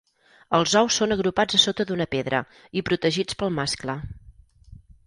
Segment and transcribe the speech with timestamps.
[0.59, 2.41] Els ous són agrupats a sota d'una pedra
[2.83, 4.01] i protegits pel mascle.